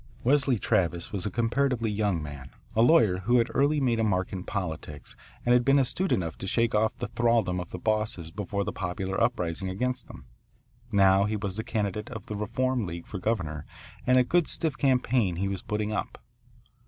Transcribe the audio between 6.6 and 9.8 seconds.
off the thraldom of the bosses before the popular uprising